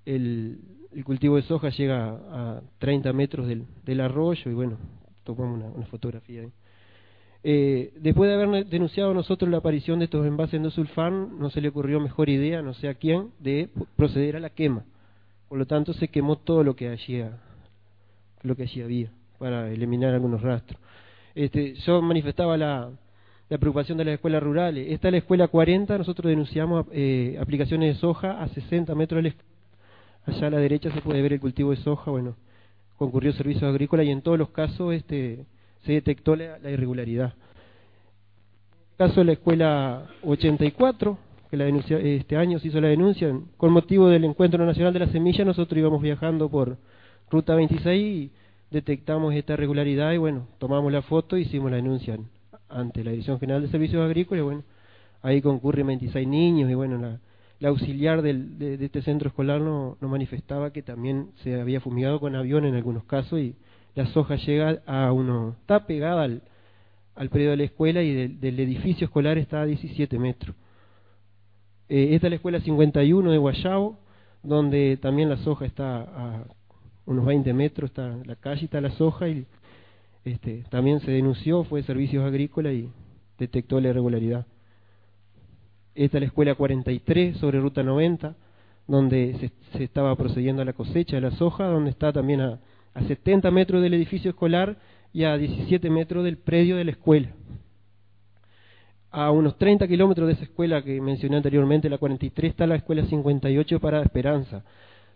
el, 0.06 0.60
el, 0.94 1.04
cultivo 1.04 1.36
de 1.36 1.44
soja 1.44 1.70
llega 1.70 2.10
a, 2.10 2.62
30 2.80 3.12
metros 3.14 3.48
del, 3.48 3.66
del 3.86 4.02
arroyo 4.02 4.50
y 4.50 4.54
bueno, 4.54 4.78
tomamos 5.24 5.58
una, 5.58 5.68
una 5.68 5.86
fotografía 5.88 6.42
ahí. 6.42 6.52
Eh, 7.44 7.94
después 7.98 8.29
de 8.29 8.36
haber 8.36 8.65
denunciado 8.65 9.13
nosotros 9.13 9.50
la 9.50 9.58
aparición 9.58 10.00
de 10.00 10.06
estos 10.06 10.25
envases 10.25 10.60
no 10.60 10.70
sulfán, 10.70 11.39
no 11.39 11.50
se 11.50 11.62
le 11.62 11.70
ocurrió 11.70 12.00
mejor 12.00 12.29
idea, 12.29 12.62
no 12.62 12.74
sé 12.74 12.89
a 12.89 12.96
quién, 12.96 13.29
de 13.39 13.70
proceder 13.96 14.36
a 14.36 14.39
la 14.39 14.50
quema. 14.50 14.84
Por 15.48 15.58
lo 15.58 15.65
tanto, 15.65 15.94
se 15.94 16.10
quemó 16.10 16.38
todo 16.38 16.63
lo 16.63 16.75
que 16.75 16.89
allí, 16.89 17.24
lo 18.44 18.56
que 18.56 18.63
allí 18.63 18.82
había 18.82 19.12
para 19.39 19.72
eliminar 19.72 20.13
algunos 20.13 20.41
rastros. 20.41 20.79
Este, 21.36 21.75
yo 21.75 22.01
manifestaba 22.01 22.58
la, 22.58 22.89
preocupación 23.48 23.98
de 23.98 24.06
las 24.06 24.15
escuelas 24.15 24.44
rurales. 24.44 24.91
Esta 24.91 25.08
es 25.08 25.12
la 25.13 25.17
escuela 25.20 25.48
40, 25.48 25.98
nosotros 25.98 26.29
denunciamos 26.29 26.86
eh, 26.91 27.38
aplicaciones 27.39 27.96
de 27.96 28.01
soja 28.01 28.41
a 28.41 28.48
60 28.50 28.94
metros 28.96 29.24
de 29.24 29.29
la 29.29 29.36
Allá 30.25 30.48
a 30.48 30.50
la 30.50 30.58
derecha 30.58 30.91
se 30.91 31.01
puede 31.01 31.22
ver 31.22 31.32
el 31.32 31.39
cultivo 31.39 31.72
de 31.72 31.77
soja, 31.77 32.12
bueno, 32.12 32.36
concurrió 32.98 33.32
servicios 33.32 33.63
agrícolas 33.63 34.06
y 34.06 34.10
en 34.10 34.22
todos 34.22 34.38
los 34.38 34.50
casos 34.50 34.94
este, 34.94 35.46
se 35.88 35.94
detectó 35.94 36.36
la, 36.36 36.60
irregularidad. 36.70 37.34
En 37.34 39.06
el 39.06 39.10
caso 39.10 39.22
de 39.22 39.25
la 39.25 39.32
escuela 39.32 40.06
84, 40.24 41.17
que 41.50 41.58
la 41.58 41.63
denuncia, 41.63 41.98
este 41.98 42.36
año 42.36 42.60
se 42.60 42.67
hizo 42.67 42.82
la 42.82 42.89
denuncia, 42.89 43.34
con 43.56 43.72
motivo 43.72 44.10
del 44.10 44.25
Encuentro 44.25 44.63
Nacional 44.65 44.91
de 44.91 45.00
la 45.00 45.08
Semilla, 45.08 45.46
nosotros 45.46 45.79
íbamos 45.79 46.01
viajando 46.01 46.50
por 46.50 46.77
Ruta 47.32 47.56
26 47.56 48.03
y 48.03 48.32
detectamos 48.70 49.34
esta 49.34 49.53
irregularidad 49.53 50.12
y 50.12 50.17
bueno, 50.17 50.48
tomamos 50.60 50.91
la 50.91 51.01
foto 51.01 51.38
y 51.38 51.44
hicimos 51.44 51.72
la 51.72 51.77
denuncia 51.77 52.17
ante 52.67 53.01
la 53.03 53.12
Dirección 53.12 53.39
General 53.39 53.62
de 53.62 53.70
Servicios 53.70 54.03
Agrícolas 54.03 54.41
y 54.41 54.44
bueno, 54.44 54.63
ahí 55.22 55.41
concurren 55.41 55.88
26 55.88 56.27
niños 56.27 56.70
y 56.70 56.74
bueno, 56.74 56.98
la, 56.98 57.70
auxiliar 57.70 58.22
del, 58.22 58.60
de, 58.60 58.84
este 58.84 59.01
centro 59.01 59.29
escolar 59.29 59.62
nos 59.62 60.01
no 60.01 60.10
manifestaba 60.10 60.72
que 60.72 60.84
también 60.84 61.29
se 61.44 61.60
había 61.62 61.79
fumigado 61.79 62.20
con 62.20 62.36
avión 62.36 62.65
en 62.65 62.75
algunos 62.75 63.06
casos 63.06 63.39
y 63.39 63.56
la 63.98 64.06
soja 64.06 64.36
llega 64.36 64.84
a 64.86 65.12
uno, 65.12 65.56
está 65.62 65.88
pegada 65.88 66.24
al 66.24 67.30
predio 67.32 67.50
de 67.50 67.58
la 67.58 67.63
escuela 67.63 68.04
y 68.04 68.27
del, 68.27 68.60
edificio 68.60 69.06
escolar 69.06 69.39
está 69.39 69.62
a 69.62 69.66
17 69.66 70.20
metros. 70.20 70.56
Eh, 71.89 72.10
esta 72.12 72.27
es 72.27 72.32
la 72.32 72.36
escuela 72.36 72.60
51 72.60 73.32
de 73.32 73.38
Guayabo, 73.39 73.98
donde 74.44 75.00
también 75.01 75.30
la 75.30 75.38
soja 75.38 75.66
está 75.66 76.01
a 76.01 76.44
unos 77.08 77.25
20 77.25 77.51
metros, 77.54 77.89
está 77.89 78.16
la 78.24 78.36
calle, 78.36 78.66
está 78.66 78.80
la 78.82 78.92
soja 78.92 79.30
y 79.30 79.48
este, 80.25 80.63
también 80.70 81.00
se 81.00 81.10
denunció, 81.10 81.63
fue 81.63 81.82
servicios 81.82 82.24
agrícolas 82.24 82.74
y 82.74 82.92
detectó 83.39 83.82
la 83.82 83.89
irregularidad. 83.89 84.46
Esta 85.96 86.18
es 86.18 86.22
la 86.22 86.27
escuela 86.27 86.54
43 86.54 87.38
sobre 87.38 87.60
ruta 87.60 87.82
90, 87.82 88.36
donde 88.86 89.51
se, 89.74 89.84
estaba 89.84 90.16
procediendo 90.16 90.62
a 90.62 90.66
la 90.66 90.74
cosecha 90.74 91.16
de 91.16 91.22
la 91.22 91.32
soja, 91.32 91.66
donde 91.66 91.89
está 91.89 92.13
también 92.13 92.42
a, 92.42 92.60
a 92.98 93.04
70 93.04 93.51
metros 93.51 93.84
del 93.84 93.94
edificio 93.94 94.32
escolar 94.32 94.75
y 95.13 95.24
a 95.24 95.38
17 95.38 95.88
metros 95.92 96.24
del 96.24 96.38
predio 96.38 96.77
de 96.77 96.84
la 96.84 96.92
escuela. 96.92 97.30
A 99.12 99.30
unos 99.30 99.56
30 99.60 99.88
kilómetros 99.88 100.27
de 100.27 100.34
esa 100.34 100.44
escuela 100.46 100.82
que 100.82 101.00
mencioné 101.00 101.38
anteriormente, 101.38 101.89
la 101.89 102.00
43, 102.00 102.51
está 102.51 102.66
la 102.66 102.75
escuela 102.75 103.06
58 103.06 103.80
para 103.80 104.01
Esperanza, 104.01 104.63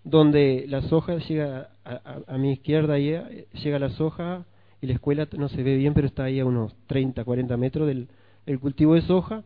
donde 0.03 0.65
la 0.67 0.83
soja 0.83 1.17
llega 1.17 1.71
a, 1.83 2.37
mi 2.37 2.51
izquierda, 2.53 2.99
llega 2.99 3.79
la 3.79 3.89
soja 3.89 4.45
y 4.79 4.85
la 4.85 4.93
escuela 4.93 5.27
no 5.35 5.49
se 5.49 5.63
ve 5.63 5.75
bien, 5.75 5.95
pero 5.95 6.05
está 6.05 6.25
ahí 6.25 6.39
a 6.39 6.45
unos 6.45 6.75
30, 6.85 7.23
40 7.23 7.57
metros 7.57 7.87
del 7.87 8.59
cultivo 8.59 8.93
de 8.93 9.01
soja. 9.01 9.43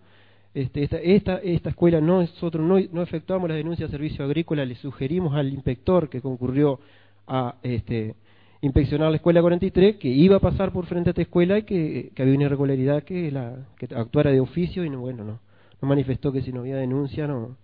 Este, 0.53 0.83
esta, 0.83 0.97
esta, 0.97 1.37
esta 1.37 1.69
escuela 1.69 2.01
no, 2.01 2.19
nosotros 2.21 2.65
no, 2.65 2.79
no 2.91 3.01
efectuamos 3.01 3.49
la 3.49 3.55
denuncia 3.55 3.85
de 3.85 3.91
servicio 3.91 4.25
agrícola, 4.25 4.65
le 4.65 4.75
sugerimos 4.75 5.33
al 5.35 5.53
inspector 5.53 6.09
que 6.09 6.21
concurrió 6.21 6.79
a 7.27 7.55
este, 7.63 8.15
inspeccionar 8.61 9.09
la 9.09 9.17
escuela 9.17 9.41
43 9.41 9.97
que 9.97 10.07
iba 10.07 10.37
a 10.37 10.39
pasar 10.39 10.71
por 10.71 10.85
frente 10.85 11.09
a 11.09 11.11
esta 11.11 11.21
escuela 11.21 11.59
y 11.59 11.63
que, 11.63 12.11
que 12.15 12.21
había 12.21 12.35
una 12.35 12.45
irregularidad 12.45 13.03
que, 13.03 13.31
la, 13.31 13.67
que 13.77 13.93
actuara 13.93 14.31
de 14.31 14.39
oficio 14.39 14.83
y 14.83 14.89
no, 14.89 14.99
bueno, 14.99 15.23
no, 15.23 15.39
no 15.81 15.87
manifestó 15.87 16.31
que 16.31 16.41
si 16.41 16.51
no 16.51 16.61
había 16.61 16.77
denuncia 16.77 17.27
no, 17.27 17.57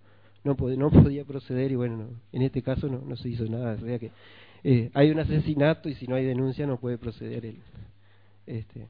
no, 0.44 0.56
no 0.58 0.90
podía 0.90 1.24
proceder 1.24 1.72
y 1.72 1.76
bueno, 1.76 2.08
en 2.32 2.42
este 2.42 2.62
caso 2.62 2.88
no, 2.88 3.00
no 3.00 3.16
se 3.16 3.28
hizo 3.28 3.44
nada. 3.46 3.76
O 3.80 3.84
que 3.84 4.10
eh, 4.64 4.90
hay 4.94 5.10
un 5.10 5.18
asesinato 5.18 5.88
y 5.88 5.94
si 5.94 6.06
no 6.06 6.14
hay 6.14 6.24
denuncia 6.24 6.66
no 6.66 6.78
puede 6.78 6.98
proceder 6.98 7.46
el, 7.46 7.56
este, 8.46 8.86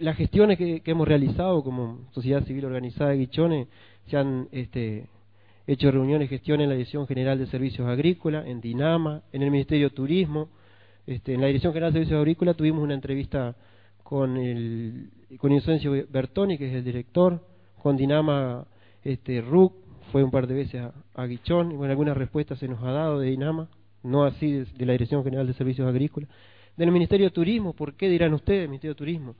las 0.00 0.16
gestiones 0.16 0.58
que, 0.58 0.82
hemos 0.84 1.06
realizado 1.06 1.62
como 1.62 2.00
sociedad 2.12 2.44
civil 2.44 2.64
organizada 2.64 3.10
de 3.10 3.18
Guichones 3.18 3.68
se 4.08 4.16
han 4.16 4.48
este, 4.52 5.06
hecho 5.66 5.90
reuniones, 5.90 6.28
gestiones 6.28 6.64
en 6.64 6.70
la 6.70 6.74
Dirección 6.76 7.06
General 7.06 7.38
de 7.38 7.46
Servicios 7.46 7.88
Agrícolas, 7.88 8.46
en 8.46 8.60
Dinama, 8.60 9.22
en 9.32 9.42
el 9.42 9.50
Ministerio 9.50 9.88
de 9.88 9.94
Turismo. 9.94 10.48
Este, 11.06 11.34
en 11.34 11.40
la 11.40 11.46
Dirección 11.46 11.72
General 11.72 11.92
de 11.92 12.00
Servicios 12.00 12.18
Agrícolas 12.18 12.56
tuvimos 12.56 12.82
una 12.82 12.94
entrevista 12.94 13.56
con 14.02 14.36
el 14.36 15.10
con 15.38 15.50
Bertoni, 16.10 16.58
que 16.58 16.68
es 16.68 16.74
el 16.74 16.84
director, 16.84 17.40
con 17.82 17.96
Dinama 17.96 18.66
este, 19.02 19.40
RUC, 19.40 19.74
fue 20.12 20.22
un 20.22 20.30
par 20.30 20.46
de 20.46 20.54
veces 20.54 20.82
a, 21.14 21.26
Guichón, 21.26 21.72
y 21.72 21.74
bueno, 21.74 21.90
algunas 21.90 22.16
respuestas 22.16 22.58
se 22.58 22.68
nos 22.68 22.82
ha 22.82 22.92
dado 22.92 23.18
de 23.18 23.30
Dinama, 23.30 23.68
no 24.02 24.24
así 24.24 24.52
de, 24.52 24.86
la 24.86 24.92
Dirección 24.92 25.24
General 25.24 25.46
de 25.46 25.54
Servicios 25.54 25.88
Agrícolas. 25.88 26.28
Del 26.76 26.92
Ministerio 26.92 27.26
de 27.26 27.30
Turismo, 27.30 27.72
¿por 27.72 27.94
qué 27.94 28.08
dirán 28.08 28.34
ustedes, 28.34 28.68
Ministerio 28.68 28.94
de 28.94 28.98
Turismo? 28.98 29.34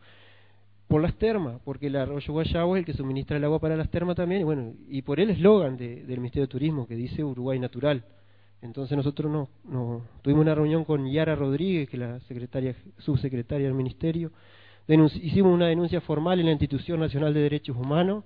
Por 0.89 1.03
las 1.03 1.15
termas, 1.17 1.61
porque 1.65 1.87
el 1.87 1.97
arroyo 1.97 2.33
Guayabo 2.33 2.77
es 2.77 2.81
el 2.81 2.87
que 2.87 2.93
suministra 2.93 3.37
el 3.37 3.45
agua 3.45 3.59
para 3.59 3.77
las 3.77 3.91
termas 3.91 4.17
también, 4.17 4.43
y 4.43 4.45
bueno, 4.45 4.75
y 4.89 5.03
por 5.03 5.19
el 5.19 5.31
eslogan 5.31 5.77
del 5.77 6.07
Ministerio 6.19 6.43
de 6.43 6.51
Turismo 6.51 6.87
que 6.87 6.95
dice 6.95 7.25
Uruguay 7.25 7.59
Natural. 7.59 8.05
Entonces 8.63 8.97
nosotros 8.97 9.31
no, 9.31 10.01
tuvimos 10.23 10.43
una 10.43 10.55
reunión 10.55 10.85
con 10.85 11.11
Yara 11.11 11.35
Rodríguez, 11.35 11.89
que 11.89 11.97
es 11.97 12.01
la 12.01 12.21
secretaria, 12.21 12.75
subsecretaria 12.99 13.67
del 13.67 13.75
Ministerio, 13.75 14.31
hicimos 14.87 15.53
una 15.53 15.67
denuncia 15.67 16.01
formal 16.01 16.41
en 16.41 16.47
la 16.47 16.53
Institución 16.53 17.01
Nacional 17.01 17.33
de 17.33 17.41
Derechos 17.41 17.77
Humanos, 17.77 18.25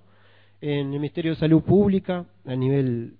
en 0.61 0.93
el 0.93 1.01
Ministerio 1.01 1.33
de 1.33 1.37
Salud 1.37 1.63
Pública, 1.63 2.27
a 2.45 2.57
nivel 2.57 3.15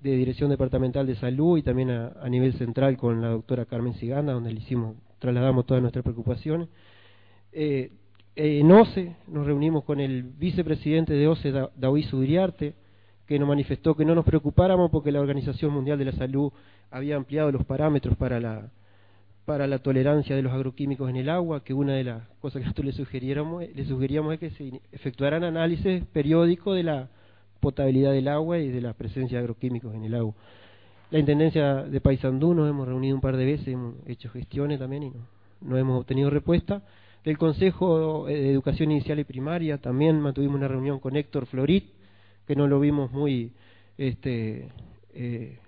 de 0.00 0.16
Dirección 0.16 0.50
Departamental 0.50 1.06
de 1.06 1.14
Salud 1.16 1.56
y 1.56 1.62
también 1.62 1.90
a, 1.90 2.28
nivel 2.28 2.52
central 2.54 2.96
con 2.96 3.22
la 3.22 3.28
doctora 3.28 3.64
Carmen 3.64 3.94
Siganda, 3.94 4.32
donde 4.32 4.52
le 4.52 4.60
hicimos, 4.60 4.96
trasladamos 5.18 5.66
todas 5.66 5.82
nuestras 5.82 6.02
preocupaciones. 6.02 6.68
Eh, 7.52 7.90
en 8.36 8.70
OCE 8.70 9.16
nos 9.28 9.46
reunimos 9.46 9.84
con 9.84 10.00
el 10.00 10.22
vicepresidente 10.22 11.12
de 11.12 11.28
OCE, 11.28 11.52
David 11.76 12.06
Sudriarte, 12.06 12.74
que 13.26 13.38
nos 13.38 13.48
manifestó 13.48 13.94
que 13.94 14.04
no 14.04 14.14
nos 14.14 14.24
preocupáramos 14.24 14.90
porque 14.90 15.12
la 15.12 15.20
Organización 15.20 15.72
Mundial 15.72 15.98
de 15.98 16.06
la 16.06 16.12
Salud 16.12 16.52
había 16.90 17.16
ampliado 17.16 17.50
los 17.52 17.64
parámetros 17.64 18.16
para 18.16 18.40
la, 18.40 18.70
para 19.44 19.66
la 19.66 19.78
tolerancia 19.78 20.36
de 20.36 20.42
los 20.42 20.52
agroquímicos 20.52 21.08
en 21.08 21.16
el 21.16 21.28
agua, 21.28 21.62
que 21.64 21.74
una 21.74 21.94
de 21.94 22.04
las 22.04 22.22
cosas 22.40 22.60
que 22.60 22.64
nosotros 22.64 22.86
le 22.86 22.92
sugeríamos, 22.92 23.64
le 23.74 23.84
sugeríamos 23.86 24.34
es 24.34 24.40
que 24.40 24.50
se 24.50 24.80
efectuaran 24.92 25.44
análisis 25.44 26.04
periódicos 26.12 26.76
de 26.76 26.82
la 26.82 27.08
potabilidad 27.60 28.12
del 28.12 28.28
agua 28.28 28.58
y 28.58 28.68
de 28.68 28.80
la 28.80 28.92
presencia 28.92 29.38
de 29.38 29.44
agroquímicos 29.44 29.94
en 29.94 30.04
el 30.04 30.14
agua. 30.14 30.34
La 31.10 31.18
Intendencia 31.18 31.82
de 31.84 32.00
Paysandú 32.00 32.54
nos 32.54 32.68
hemos 32.68 32.88
reunido 32.88 33.14
un 33.14 33.20
par 33.20 33.36
de 33.36 33.44
veces, 33.44 33.68
hemos 33.68 33.94
hecho 34.06 34.28
gestiones 34.30 34.78
también 34.78 35.04
y 35.04 35.12
no 35.60 35.78
hemos 35.78 36.00
obtenido 36.00 36.28
respuesta. 36.28 36.82
Del 37.24 37.38
Consejo 37.38 38.26
de 38.26 38.50
Educación 38.50 38.90
Inicial 38.92 39.18
y 39.18 39.24
Primaria 39.24 39.78
también 39.78 40.20
mantuvimos 40.20 40.56
una 40.56 40.68
reunión 40.68 41.00
con 41.00 41.16
Héctor 41.16 41.46
Florit, 41.46 41.86
que 42.46 42.54
no 42.54 42.68
lo 42.68 42.78
vimos 42.78 43.10
muy, 43.12 43.52
este, 43.96 44.68
eh, 45.14 45.58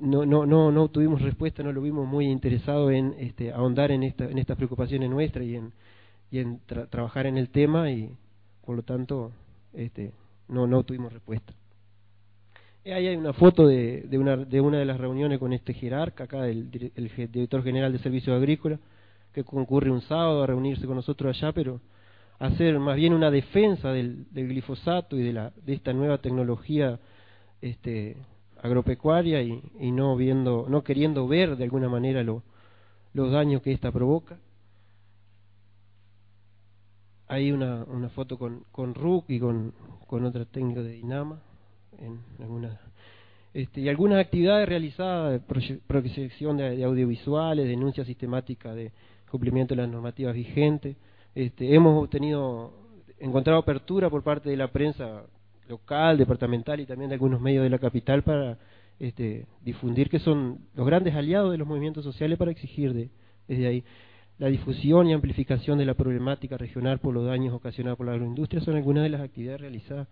no, 0.00 0.24
no, 0.24 0.46
no, 0.46 0.72
no 0.72 0.88
tuvimos 0.88 1.20
respuesta, 1.20 1.62
no 1.62 1.70
lo 1.70 1.82
vimos 1.82 2.08
muy 2.08 2.24
interesado 2.24 2.90
en 2.90 3.14
este, 3.18 3.52
ahondar 3.52 3.90
en, 3.90 4.04
esta, 4.04 4.24
en 4.24 4.38
estas 4.38 4.56
preocupaciones 4.56 5.10
nuestras 5.10 5.44
y 5.44 5.56
en, 5.56 5.72
y 6.30 6.38
en 6.38 6.60
trabajar 6.88 7.26
en 7.26 7.36
el 7.36 7.50
tema 7.50 7.90
y 7.90 8.16
por 8.64 8.76
lo 8.76 8.82
tanto 8.82 9.32
este, 9.74 10.12
no, 10.48 10.66
no 10.66 10.82
tuvimos 10.82 11.12
respuesta. 11.12 11.52
Ahí 12.86 13.06
hay 13.06 13.16
una 13.16 13.34
foto 13.34 13.66
de, 13.66 14.06
de, 14.08 14.16
una, 14.16 14.36
de 14.38 14.60
una 14.62 14.78
de 14.78 14.86
las 14.86 14.98
reuniones 14.98 15.38
con 15.38 15.52
este 15.52 15.74
jerarca, 15.74 16.24
acá 16.24 16.48
el, 16.48 16.90
el 16.94 17.30
director 17.30 17.62
general 17.62 17.92
de 17.92 17.98
Servicios 17.98 18.34
Agrícolas, 18.34 18.80
que 19.34 19.44
concurre 19.44 19.90
un 19.90 20.00
sábado 20.02 20.42
a 20.42 20.46
reunirse 20.46 20.86
con 20.86 20.96
nosotros 20.96 21.36
allá, 21.36 21.52
pero 21.52 21.80
hacer 22.38 22.78
más 22.78 22.96
bien 22.96 23.12
una 23.12 23.30
defensa 23.30 23.92
del, 23.92 24.26
glifosato 24.32 25.18
y 25.18 25.22
de, 25.22 25.32
la, 25.32 25.52
de 25.64 25.74
esta 25.74 25.92
nueva 25.92 26.18
tecnología 26.18 27.00
este, 27.60 28.16
agropecuaria 28.62 29.42
y, 29.42 29.90
no 29.90 30.16
viendo, 30.16 30.66
no 30.68 30.84
queriendo 30.84 31.26
ver 31.26 31.56
de 31.56 31.64
alguna 31.64 31.88
manera 31.88 32.22
lo, 32.22 32.44
los 33.12 33.32
daños 33.32 33.60
que 33.60 33.72
esta 33.72 33.90
provoca. 33.90 34.38
Hay 37.26 37.50
una, 37.50 37.84
una 37.84 38.10
foto 38.10 38.38
con, 38.38 38.64
con 38.70 38.94
RUC 38.94 39.30
y 39.30 39.40
con, 39.40 39.72
con 40.06 40.24
otra 40.24 40.44
técnica 40.44 40.82
de 40.82 40.92
Dinama 40.92 41.40
en 41.98 42.20
alguna 42.38 42.80
este, 43.52 43.80
y 43.80 43.88
algunas 43.88 44.18
actividades 44.18 44.68
realizadas, 44.68 45.40
proyección 45.86 46.56
de, 46.56 46.76
de 46.76 46.84
audiovisuales, 46.84 47.68
denuncia 47.68 48.04
sistemática 48.04 48.74
de, 48.74 48.90
cumplimiento 49.34 49.74
de 49.74 49.82
las 49.82 49.90
normativas 49.90 50.32
vigentes. 50.32 50.96
Este, 51.34 51.74
hemos 51.74 52.04
obtenido, 52.04 52.72
encontrado 53.18 53.58
apertura 53.58 54.08
por 54.08 54.22
parte 54.22 54.48
de 54.48 54.56
la 54.56 54.68
prensa 54.68 55.24
local, 55.68 56.16
departamental 56.16 56.78
y 56.78 56.86
también 56.86 57.08
de 57.08 57.14
algunos 57.14 57.40
medios 57.40 57.64
de 57.64 57.70
la 57.70 57.80
capital 57.80 58.22
para 58.22 58.58
este, 59.00 59.46
difundir 59.60 60.08
que 60.08 60.20
son 60.20 60.60
los 60.76 60.86
grandes 60.86 61.16
aliados 61.16 61.50
de 61.50 61.58
los 61.58 61.66
movimientos 61.66 62.04
sociales 62.04 62.38
para 62.38 62.52
exigir 62.52 62.94
de, 62.94 63.10
desde 63.48 63.66
ahí 63.66 63.84
la 64.38 64.46
difusión 64.46 65.08
y 65.08 65.12
amplificación 65.12 65.78
de 65.78 65.84
la 65.84 65.94
problemática 65.94 66.56
regional 66.56 67.00
por 67.00 67.12
los 67.12 67.26
daños 67.26 67.54
ocasionados 67.54 67.96
por 67.96 68.06
la 68.06 68.12
agroindustria 68.12 68.60
son 68.60 68.76
algunas 68.76 69.02
de 69.02 69.08
las 69.08 69.20
actividades 69.20 69.62
realizadas. 69.62 70.06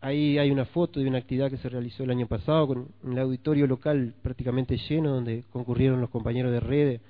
Ahí 0.00 0.38
hay 0.38 0.52
una 0.52 0.66
foto 0.66 1.00
de 1.00 1.08
una 1.08 1.18
actividad 1.18 1.50
que 1.50 1.56
se 1.56 1.68
realizó 1.68 2.04
el 2.04 2.10
año 2.10 2.28
pasado 2.28 2.68
con 2.68 2.88
un 3.02 3.18
auditorio 3.18 3.66
local 3.66 4.14
prácticamente 4.22 4.76
lleno 4.76 5.10
donde 5.10 5.42
concurrieron 5.50 6.00
los 6.00 6.10
compañeros 6.10 6.52
de 6.52 6.60
redes 6.60 7.00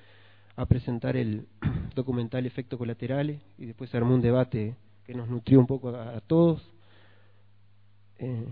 a 0.57 0.67
presentar 0.67 1.17
el 1.17 1.47
documental 1.95 2.47
Efectos 2.47 2.79
Colaterales 2.79 3.41
y 3.59 3.67
después 3.67 3.91
se 3.91 3.97
armó 3.97 4.15
un 4.15 4.23
debate 4.23 4.75
que 5.07 5.15
nos 5.15 5.29
nutrió 5.29 5.61
un 5.61 5.67
poco 5.67 5.91
a, 5.91 6.21
todos. 6.27 6.63
Eh, 8.19 8.47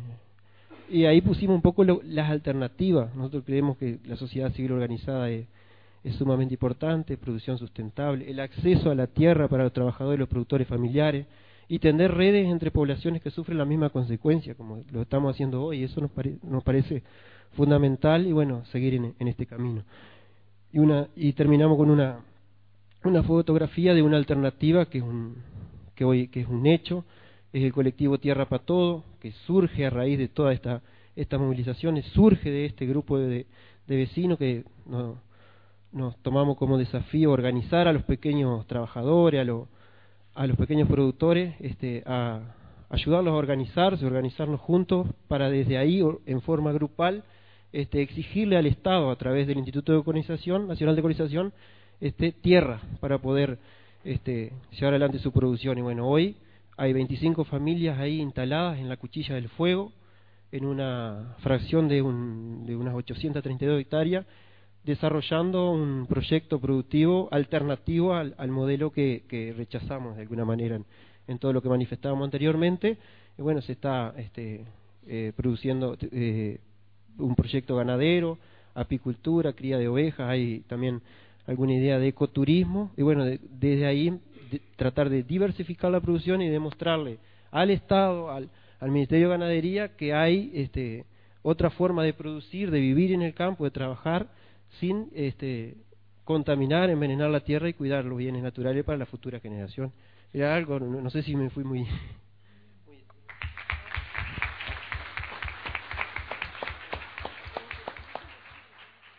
y 0.90 1.06
ahí 1.06 1.20
pusimos 1.22 1.56
un 1.56 1.62
poco 1.62 1.84
las 1.84 2.30
alternativas. 2.30 3.14
Nosotros 3.14 3.44
creemos 3.46 3.78
que 3.78 3.98
la 4.04 4.16
sociedad 4.16 4.52
civil 4.52 4.72
organizada 4.72 5.30
es, 5.30 5.46
sumamente 6.18 6.54
importante, 6.54 7.16
producción 7.16 7.58
sustentable, 7.58 8.28
el 8.28 8.40
acceso 8.40 8.90
a 8.90 8.94
la 8.94 9.06
tierra 9.06 9.46
para 9.48 9.62
los 9.62 9.72
trabajadores 9.72 10.18
y 10.18 10.20
los 10.20 10.28
productores 10.28 10.66
familiares 10.66 11.26
y 11.68 11.78
tender 11.78 12.12
redes 12.12 12.48
entre 12.48 12.72
poblaciones 12.72 13.22
que 13.22 13.30
sufren 13.30 13.56
la 13.56 13.64
misma 13.64 13.88
consecuencia, 13.90 14.56
como 14.56 14.82
lo 14.90 15.02
estamos 15.02 15.32
haciendo 15.32 15.62
hoy. 15.62 15.84
Eso 15.84 16.00
nos, 16.00 16.10
nos 16.42 16.64
parece 16.64 17.04
fundamental 17.52 18.26
y 18.26 18.32
bueno, 18.32 18.64
seguir 18.66 18.94
en 18.94 19.28
este 19.28 19.46
camino 19.46 19.84
y, 20.72 20.78
una, 20.78 21.08
y 21.14 21.32
terminamos 21.34 21.76
con 21.76 21.90
una, 21.90 22.20
una 23.04 23.22
fotografía 23.22 23.94
de 23.94 24.02
una 24.02 24.16
alternativa 24.16 24.86
que 24.86 24.98
es 24.98 25.04
un, 25.04 25.36
que 25.94 26.04
hoy, 26.04 26.28
que 26.28 26.40
es 26.40 26.48
un 26.48 26.66
hecho, 26.66 27.04
es 27.52 27.62
el 27.62 27.72
colectivo 27.72 28.18
Tierra 28.18 28.48
para 28.48 28.64
Todo, 28.64 29.04
que 29.20 29.32
surge 29.46 29.86
a 29.86 29.90
raíz 29.90 30.18
de 30.18 30.28
todas 30.28 30.54
esta, 30.54 30.82
estas 31.14 31.38
movilizaciones, 31.38 32.06
surge 32.06 32.50
de 32.50 32.64
este 32.64 32.86
grupo 32.86 33.18
de, 33.18 33.46
de 33.86 33.96
vecinos 33.96 34.38
que 34.38 34.64
nos, 34.86 35.18
nos 35.92 36.16
tomamos 36.22 36.56
como 36.56 36.78
desafío 36.78 37.30
organizar 37.30 37.86
a 37.86 37.92
los 37.92 38.02
pequeños 38.04 38.66
trabajadores, 38.66 39.46
a, 39.46 40.42
a 40.42 40.46
los 40.46 40.56
pequeños 40.56 40.88
productores, 40.88 41.54
este, 41.60 42.02
a 42.06 42.40
ayudarlos 42.88 43.32
a 43.32 43.36
organizarse, 43.36 44.06
organizarnos 44.06 44.60
juntos 44.60 45.06
para 45.28 45.50
desde 45.50 45.76
ahí, 45.76 46.02
en 46.26 46.40
forma 46.40 46.72
grupal, 46.72 47.24
este, 47.72 48.02
exigirle 48.02 48.56
al 48.56 48.66
Estado, 48.66 49.10
a 49.10 49.16
través 49.16 49.46
del 49.46 49.58
Instituto 49.58 49.92
de 49.92 49.98
Organización, 49.98 50.68
Nacional 50.68 50.94
de 50.94 51.00
Organización, 51.00 51.52
este, 52.00 52.32
tierra 52.32 52.80
para 53.00 53.18
poder 53.18 53.58
este, 54.04 54.52
llevar 54.72 54.94
adelante 54.94 55.18
su 55.18 55.32
producción. 55.32 55.78
Y 55.78 55.82
bueno, 55.82 56.06
hoy 56.06 56.36
hay 56.76 56.92
25 56.92 57.44
familias 57.44 57.98
ahí 57.98 58.20
instaladas 58.20 58.78
en 58.78 58.88
la 58.88 58.96
cuchilla 58.96 59.34
del 59.34 59.48
fuego, 59.48 59.92
en 60.50 60.66
una 60.66 61.34
fracción 61.38 61.88
de, 61.88 62.02
un, 62.02 62.66
de 62.66 62.76
unas 62.76 62.94
832 62.94 63.80
hectáreas, 63.80 64.26
desarrollando 64.84 65.70
un 65.70 66.06
proyecto 66.06 66.60
productivo 66.60 67.28
alternativo 67.30 68.14
al, 68.14 68.48
modelo 68.48 68.90
que, 68.90 69.54
rechazamos 69.56 70.16
de 70.16 70.22
alguna 70.22 70.44
manera 70.44 70.80
en, 71.26 71.38
todo 71.38 71.52
lo 71.52 71.62
que 71.62 71.68
manifestábamos 71.68 72.24
anteriormente. 72.24 72.98
Y 73.38 73.42
bueno, 73.42 73.62
se 73.62 73.72
está 73.72 74.12
este, 74.18 74.64
eh, 75.06 75.32
produciendo 75.36 75.96
eh, 76.00 76.58
un 77.18 77.34
proyecto 77.34 77.76
ganadero, 77.76 78.38
apicultura, 78.74 79.52
cría 79.52 79.78
de 79.78 79.88
ovejas, 79.88 80.28
hay 80.28 80.60
también 80.60 81.02
alguna 81.46 81.74
idea 81.74 81.98
de 81.98 82.08
ecoturismo, 82.08 82.92
y 82.96 83.02
bueno, 83.02 83.24
desde 83.24 83.86
ahí 83.86 84.18
tratar 84.76 85.10
de 85.10 85.22
diversificar 85.22 85.90
la 85.90 86.00
producción 86.00 86.42
y 86.42 86.48
demostrarle 86.48 87.18
al 87.50 87.70
Estado, 87.70 88.30
al, 88.30 88.48
al 88.80 88.90
Ministerio 88.90 89.28
de 89.28 89.34
Ganadería, 89.34 89.96
que 89.96 90.14
hay 90.14 90.50
este, 90.54 91.04
otra 91.42 91.70
forma 91.70 92.02
de 92.04 92.12
producir, 92.12 92.70
de 92.70 92.80
vivir 92.80 93.12
en 93.12 93.22
el 93.22 93.34
campo, 93.34 93.64
de 93.64 93.70
trabajar 93.70 94.28
sin 94.80 95.08
este, 95.14 95.76
contaminar, 96.24 96.90
envenenar 96.90 97.30
la 97.30 97.40
tierra 97.40 97.68
y 97.68 97.74
cuidar 97.74 98.04
los 98.04 98.18
bienes 98.18 98.42
naturales 98.42 98.84
para 98.84 98.98
la 98.98 99.06
futura 99.06 99.40
generación. 99.40 99.92
Era 100.32 100.54
algo, 100.54 100.80
no, 100.80 101.10
sé 101.10 101.22
si 101.22 101.36
me 101.36 101.50
fui 101.50 101.64
muy... 101.64 101.86